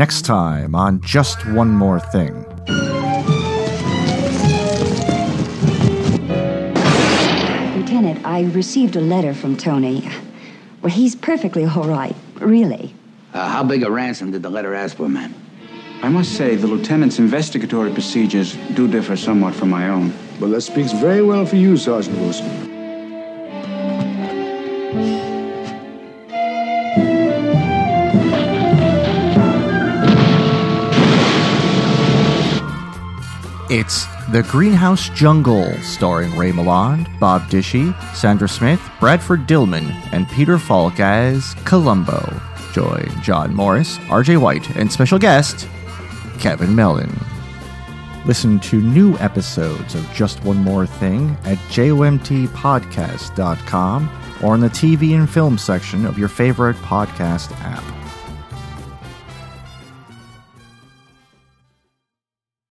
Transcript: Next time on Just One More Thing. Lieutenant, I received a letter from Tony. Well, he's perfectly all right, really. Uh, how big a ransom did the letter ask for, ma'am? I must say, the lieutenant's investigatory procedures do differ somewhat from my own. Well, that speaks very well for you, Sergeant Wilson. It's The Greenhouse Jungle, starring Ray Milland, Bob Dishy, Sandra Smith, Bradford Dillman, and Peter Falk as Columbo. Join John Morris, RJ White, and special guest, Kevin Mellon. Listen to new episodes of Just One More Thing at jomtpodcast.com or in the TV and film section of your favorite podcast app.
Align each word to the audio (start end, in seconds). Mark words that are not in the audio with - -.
Next 0.00 0.22
time 0.22 0.74
on 0.74 1.02
Just 1.02 1.46
One 1.48 1.68
More 1.68 2.00
Thing. 2.00 2.32
Lieutenant, 7.76 8.24
I 8.24 8.48
received 8.54 8.96
a 8.96 9.02
letter 9.02 9.34
from 9.34 9.58
Tony. 9.58 10.08
Well, 10.80 10.90
he's 10.90 11.14
perfectly 11.14 11.66
all 11.66 11.84
right, 11.84 12.16
really. 12.36 12.94
Uh, 13.34 13.46
how 13.46 13.62
big 13.62 13.82
a 13.82 13.90
ransom 13.90 14.30
did 14.30 14.42
the 14.42 14.48
letter 14.48 14.74
ask 14.74 14.96
for, 14.96 15.06
ma'am? 15.06 15.34
I 16.02 16.08
must 16.08 16.32
say, 16.32 16.56
the 16.56 16.66
lieutenant's 16.66 17.18
investigatory 17.18 17.92
procedures 17.92 18.56
do 18.72 18.88
differ 18.88 19.18
somewhat 19.18 19.54
from 19.54 19.68
my 19.68 19.90
own. 19.90 20.14
Well, 20.40 20.48
that 20.52 20.62
speaks 20.62 20.92
very 20.92 21.22
well 21.22 21.44
for 21.44 21.56
you, 21.56 21.76
Sergeant 21.76 22.18
Wilson. 22.20 22.70
It's 33.72 34.06
The 34.32 34.42
Greenhouse 34.42 35.10
Jungle, 35.10 35.72
starring 35.74 36.36
Ray 36.36 36.50
Milland, 36.50 37.06
Bob 37.20 37.42
Dishy, 37.42 37.94
Sandra 38.16 38.48
Smith, 38.48 38.80
Bradford 38.98 39.46
Dillman, 39.46 39.92
and 40.12 40.28
Peter 40.28 40.58
Falk 40.58 40.98
as 40.98 41.54
Columbo. 41.64 42.20
Join 42.72 43.08
John 43.22 43.54
Morris, 43.54 43.98
RJ 44.08 44.40
White, 44.40 44.68
and 44.74 44.90
special 44.90 45.20
guest, 45.20 45.68
Kevin 46.40 46.74
Mellon. 46.74 47.16
Listen 48.26 48.58
to 48.58 48.80
new 48.80 49.16
episodes 49.18 49.94
of 49.94 50.12
Just 50.12 50.42
One 50.42 50.58
More 50.58 50.84
Thing 50.84 51.38
at 51.44 51.58
jomtpodcast.com 51.68 54.10
or 54.42 54.56
in 54.56 54.60
the 54.60 54.68
TV 54.68 55.16
and 55.16 55.30
film 55.30 55.56
section 55.56 56.06
of 56.06 56.18
your 56.18 56.26
favorite 56.26 56.74
podcast 56.78 57.52
app. 57.60 57.84